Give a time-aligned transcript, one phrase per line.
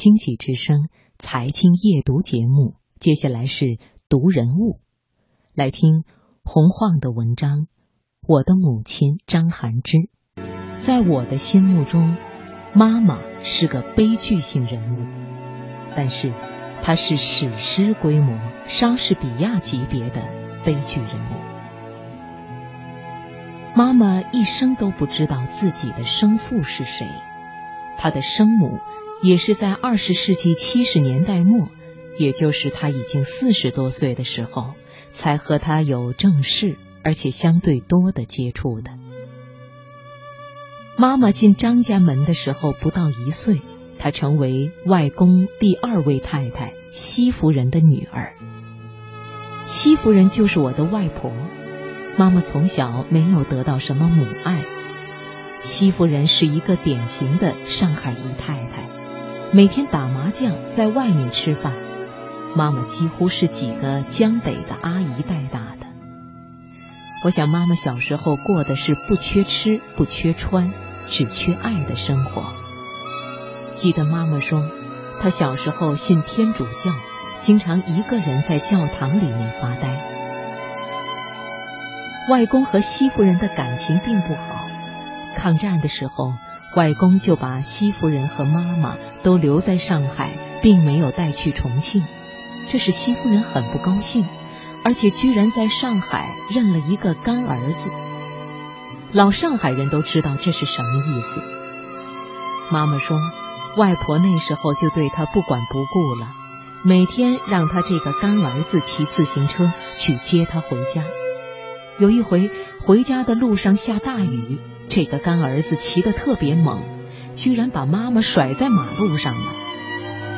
[0.00, 4.80] 经济之声财经夜读节目，接下来是读人物，
[5.54, 6.04] 来听
[6.42, 7.66] 洪晃的文章。
[8.26, 9.98] 我的母亲张含之，
[10.78, 12.16] 在我的心目中，
[12.72, 15.06] 妈妈是个悲剧性人物，
[15.94, 16.32] 但是
[16.82, 20.22] 她是史诗规模、莎士比亚级别的
[20.64, 21.34] 悲剧人物。
[23.76, 27.06] 妈妈一生都不知道自己的生父是谁，
[27.98, 28.78] 她的生母
[29.22, 31.68] 也是在二十世纪七十年代末，
[32.18, 34.74] 也就是她已经四十多岁的时候，
[35.10, 38.92] 才和她有正式而且相对多的接触的。
[40.96, 43.60] 妈妈进张家门的时候不到一岁，
[43.98, 48.34] 她成为外公第二位太太西夫人的女儿。
[49.66, 51.32] 西夫人就是我的外婆。
[52.18, 54.64] 妈妈从小没有得到什么母爱。
[55.60, 58.88] 西夫人是一个典型的上海姨太太，
[59.52, 61.74] 每天打麻将，在外面吃饭。
[62.54, 65.88] 妈妈几乎是几个江北的阿姨带大的。
[67.24, 70.72] 我想妈妈小时候过的是不缺吃不缺穿，
[71.08, 72.44] 只缺爱的生活。
[73.74, 74.62] 记得妈妈说，
[75.20, 76.92] 她小时候信天主教，
[77.36, 80.00] 经常一个人在教堂里面发呆。
[82.28, 84.68] 外公和西夫人的感情并不好，
[85.34, 86.34] 抗战的时候，
[86.76, 92.02] 外公就把西夫人和妈妈都留在上海，并没有带去重庆，
[92.70, 94.24] 这使西夫人很不高兴，
[94.84, 97.90] 而且居然在上海认了一个干儿子。
[99.12, 101.42] 老上海人都知道这是什么意思。
[102.70, 103.18] 妈妈说，
[103.76, 106.28] 外婆那时候就对他不管不顾了，
[106.84, 111.02] 每天让他这个干儿子骑自行车去接他回家。
[111.98, 114.58] 有一回回家的路上下大雨，
[114.90, 116.82] 这个干儿子骑得特别猛，
[117.36, 119.54] 居然把妈妈甩在马路上了。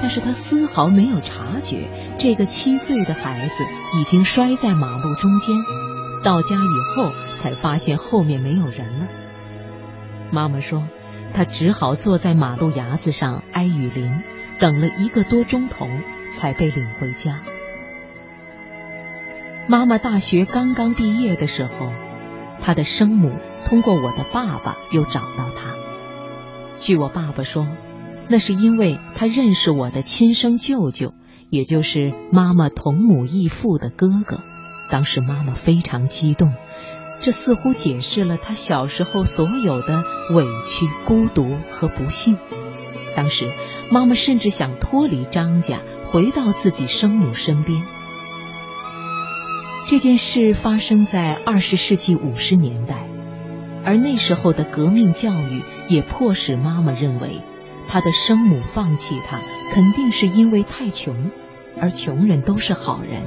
[0.00, 3.64] 但是他丝毫没有察觉，这个七岁的孩子
[4.00, 5.54] 已经摔在马路中间。
[6.24, 9.06] 到家以后才发现后面没有人了。
[10.32, 10.82] 妈妈说，
[11.34, 14.22] 他只好坐在马路牙子上挨雨淋，
[14.58, 15.86] 等了一个多钟头
[16.32, 17.38] 才被领回家。
[19.68, 21.92] 妈妈大学刚刚毕业的时候，
[22.60, 23.32] 她的生母
[23.68, 25.76] 通过我的爸爸又找到他。
[26.78, 27.68] 据我爸爸说，
[28.30, 31.12] 那是因为他认识我的亲生舅舅，
[31.50, 34.40] 也就是妈妈同母异父的哥哥。
[34.90, 36.54] 当时妈妈非常激动，
[37.20, 40.02] 这似乎解释了她小时候所有的
[40.34, 42.38] 委屈、孤独和不幸。
[43.14, 43.52] 当时
[43.90, 47.82] 妈妈甚至想脱离张家，回到自己生母身边。
[49.90, 53.07] 这件事发生在二十世纪五十年代，
[53.88, 57.40] 而那时候的革命教育也迫使妈妈认为，
[57.88, 59.40] 她的生母放弃她
[59.72, 61.30] 肯定是因为太穷，
[61.80, 63.22] 而穷人都是好人，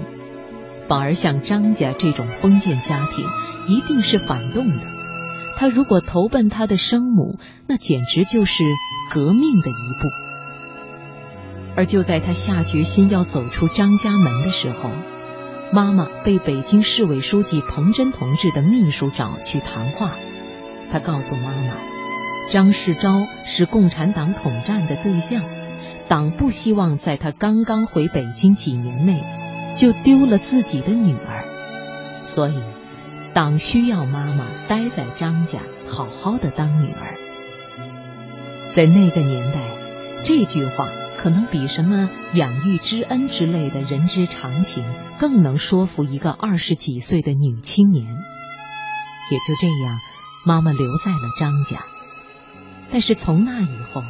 [0.87, 3.25] 反而像张家这种封建家庭
[3.67, 4.83] 一定是反动的。
[5.57, 8.63] 他如果投奔他的生母，那简直就是
[9.11, 10.09] 革命的一步。
[11.75, 14.91] 而就在他下决心要走出张家门的时候。
[15.73, 20.11] 妈妈被北京市委书记彭真同志的秘书找去谈话，
[20.91, 21.73] 他告诉妈妈，
[22.49, 25.43] 张世钊是共产党统战的对象，
[26.07, 29.23] 党不希望在他刚刚回北京几年内
[29.75, 31.45] 就丢了自己的女儿，
[32.23, 32.61] 所以
[33.33, 37.17] 党需要妈妈待在张家，好好的当女儿。
[38.69, 39.59] 在那个年代，
[40.23, 40.89] 这句话。
[41.17, 44.83] 可能比什么养育之恩之类的人之常情
[45.19, 48.07] 更能说服一个二十几岁的女青年。
[48.07, 49.99] 也就这样，
[50.45, 51.85] 妈妈留在了张家。
[52.89, 54.03] 但是从那以后，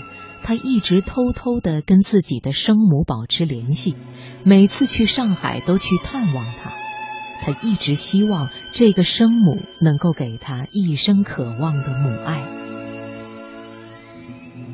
[0.43, 3.95] 她一直偷偷的跟自己的生母保持联系，
[4.43, 6.71] 每次去上海都去探望她。
[7.41, 12.45] 她一直希望这个生母能够给她一生渴望的母爱。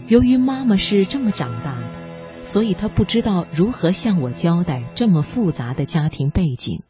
[0.08, 1.98] 由于妈妈是这么长大的。
[2.44, 6.82] 所以她不知道如何向我交代这么复杂的家庭背景，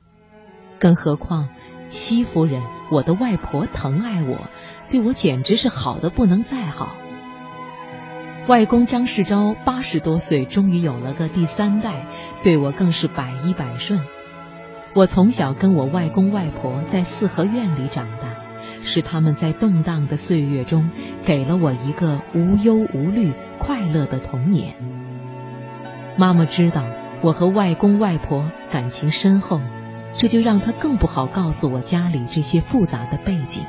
[0.77, 1.49] 更何况
[1.89, 2.61] 西夫人，
[2.91, 4.47] 我的外婆疼爱我，
[4.89, 6.95] 对我简直是好的不能再好。
[8.47, 12.05] 外公张世钊八十多岁，终于有了个第三代，
[12.43, 14.01] 对我更是百依百顺。
[14.93, 18.35] 我从小跟我外公外婆在四合院里长大，
[18.83, 20.89] 是他们在动荡的岁月中
[21.25, 24.75] 给了我一个无忧无虑、快乐的童年。
[26.17, 26.85] 妈妈知道
[27.21, 29.59] 我和外公外婆感情深厚，
[30.17, 33.63] 这就让他更不好告诉我家里这些复杂的背景。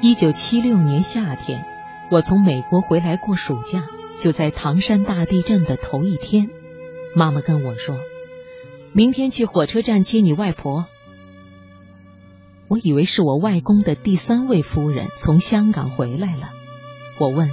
[0.00, 1.64] 一九七六年夏天，
[2.10, 3.84] 我从美国回来过暑假，
[4.18, 6.48] 就在唐山大地震的头一天，
[7.14, 7.96] 妈妈跟我说
[8.92, 10.86] ：“明天去火车站接你外婆。”
[12.66, 16.50] 我以为是我外公的第三位夫人从香港回来了。
[17.18, 17.50] 我问：“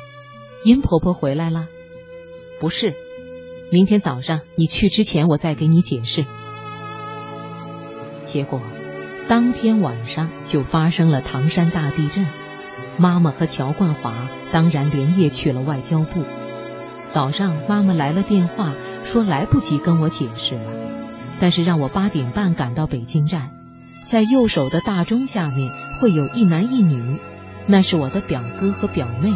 [0.63, 1.67] 殷婆婆回来了
[2.61, 2.95] ？”“不是，
[3.71, 6.25] 明天早上你去之前，我再给你解释。”
[8.27, 8.61] 结果。
[9.27, 12.27] 当天晚上就发生了唐山大地震，
[12.97, 16.23] 妈妈和乔冠华当然连夜去了外交部。
[17.09, 20.71] 早上妈妈来了电话，说来不及跟我解释了，
[21.41, 23.51] 但是让我八点半赶到北京站，
[24.05, 25.69] 在右手的大钟下面
[25.99, 27.17] 会有一男一女，
[27.65, 29.33] 那是我的表哥和表妹，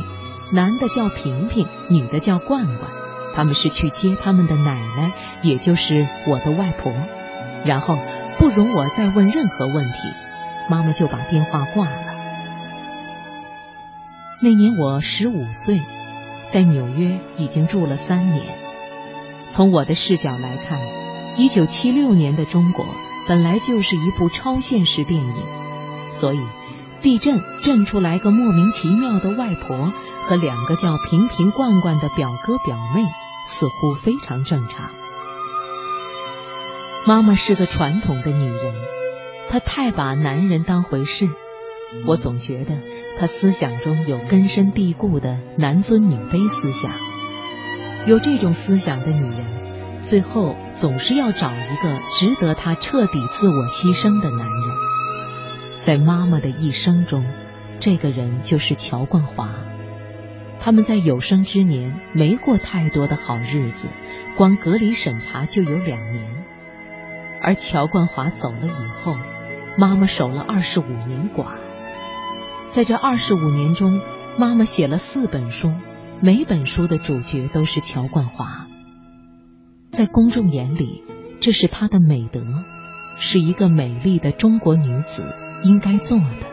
[0.53, 2.91] 男的叫平平，女的叫冠冠，
[3.35, 5.11] 他们是去接他们的奶奶，
[5.41, 6.93] 也就是我的外婆，
[7.65, 7.97] 然后。
[8.41, 10.11] 不容我再问任何问题，
[10.67, 12.15] 妈妈就把电话挂了。
[14.41, 15.79] 那年我十五岁，
[16.47, 18.43] 在纽约已经住了三年。
[19.47, 20.79] 从我的视角来看，
[21.37, 22.87] 一九七六年的中国
[23.27, 25.45] 本来就是一部超现实电影，
[26.09, 26.39] 所以
[27.03, 29.93] 地震震出来个莫名其妙的外婆
[30.23, 33.03] 和两个叫瓶瓶罐罐的表哥表妹，
[33.45, 35.00] 似乎非常正常。
[37.07, 38.75] 妈妈是个传统的女人，
[39.49, 41.27] 她太把男人当回事。
[42.05, 42.77] 我总觉得
[43.17, 46.91] 她思想中有根深蒂固的男尊女卑思想。
[48.05, 54.57] 有这种思想的女人，最后总是要找一个值得她彻底自我牺牲的男人。
[55.79, 57.25] 在妈妈的一生中，
[57.79, 59.49] 这个人就是乔冠华。
[60.59, 63.87] 他们在有生之年没过太多的好日子，
[64.37, 66.45] 光隔离审查就有两年。
[67.41, 69.17] 而乔冠华走了以后，
[69.77, 71.45] 妈妈守了二十五年寡。
[72.69, 73.99] 在这二十五年中，
[74.37, 75.73] 妈妈写了四本书，
[76.21, 78.67] 每本书的主角都是乔冠华。
[79.91, 81.03] 在公众眼里，
[81.41, 82.41] 这是她的美德，
[83.17, 85.23] 是一个美丽的中国女子
[85.65, 86.47] 应该做的。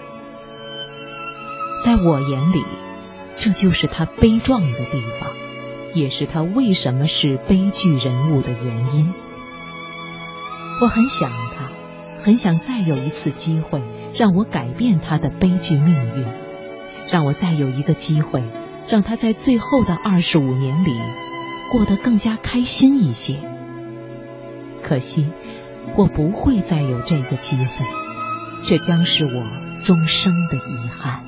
[1.84, 2.64] 在我眼里，
[3.36, 5.30] 这就是她悲壮的地方，
[5.94, 9.12] 也是她为什么是悲剧人物的原因。
[10.80, 11.70] 我很想他，
[12.22, 13.82] 很想再有一次机会
[14.14, 16.24] 让我改变他的悲剧命运，
[17.10, 18.44] 让我再有一个机会
[18.88, 20.96] 让他在最后的二十五年里
[21.72, 23.38] 过得更加开心一些。
[24.82, 25.30] 可惜，
[25.96, 27.66] 我不会再有这个机会，
[28.62, 29.44] 这将是我
[29.84, 31.27] 终生的遗憾。